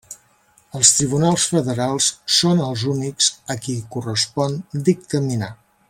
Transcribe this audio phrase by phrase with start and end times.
[0.77, 2.07] Els tribunals federals
[2.37, 4.57] són els únics a qui correspon
[4.91, 5.57] dictaminar.